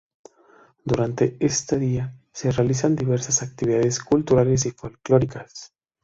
[0.83, 5.75] Durante esta día se realizan diversas actividades culturales y folklóricas.